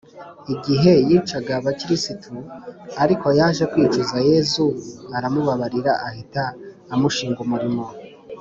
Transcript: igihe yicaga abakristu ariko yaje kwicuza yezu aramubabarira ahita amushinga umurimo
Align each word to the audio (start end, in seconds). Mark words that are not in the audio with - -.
igihe 0.53 0.93
yicaga 1.09 1.51
abakristu 1.59 2.35
ariko 3.03 3.27
yaje 3.39 3.63
kwicuza 3.71 4.17
yezu 4.29 4.65
aramubabarira 5.17 5.91
ahita 6.07 6.43
amushinga 6.93 7.39
umurimo 7.47 7.83